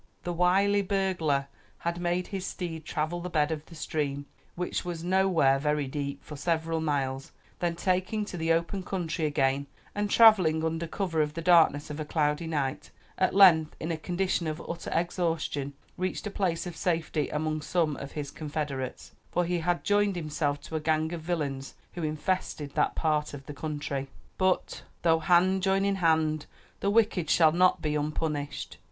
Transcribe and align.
The 0.23 0.33
wily 0.33 0.81
burglar 0.81 1.47
had 1.77 2.01
made 2.01 2.25
his 2.29 2.43
steed 2.43 2.85
travel 2.85 3.21
the 3.21 3.29
bed 3.29 3.51
of 3.51 3.63
the 3.67 3.75
stream, 3.75 4.25
which 4.55 4.83
was 4.83 5.03
nowhere 5.03 5.59
very 5.59 5.85
deep, 5.85 6.23
for 6.23 6.35
several 6.35 6.81
miles; 6.81 7.31
then 7.59 7.75
taking 7.75 8.25
to 8.25 8.35
the 8.35 8.51
open 8.51 8.81
country 8.81 9.25
again 9.27 9.67
and 9.93 10.09
traveling 10.09 10.63
under 10.65 10.87
cover 10.87 11.21
of 11.21 11.35
the 11.35 11.41
darkness 11.43 11.91
of 11.91 11.99
a 11.99 12.03
cloudy 12.03 12.47
night, 12.47 12.89
at 13.19 13.35
length, 13.35 13.75
in 13.79 13.91
a 13.91 13.95
condition 13.95 14.47
of 14.47 14.59
utter 14.67 14.89
exhaustion, 14.91 15.73
reached 15.97 16.25
a 16.25 16.31
place 16.31 16.65
of 16.65 16.75
safety 16.75 17.29
among 17.29 17.61
some 17.61 17.95
of 17.97 18.13
his 18.13 18.31
confederates; 18.31 19.11
for 19.31 19.45
he 19.45 19.59
had 19.59 19.83
joined 19.83 20.15
himself 20.15 20.59
to 20.61 20.75
a 20.75 20.79
gang 20.79 21.13
of 21.13 21.21
villains 21.21 21.75
who 21.93 22.01
infested 22.01 22.73
that 22.73 22.95
part 22.95 23.35
of 23.35 23.45
the 23.45 23.53
country. 23.53 24.07
But 24.39 24.81
"Though 25.03 25.19
hand 25.19 25.61
join 25.61 25.85
in 25.85 25.97
hand, 25.97 26.47
the 26.79 26.89
wicked 26.89 27.29
shall 27.29 27.51
not 27.51 27.83
be 27.83 27.93
unpunished." 27.95 28.79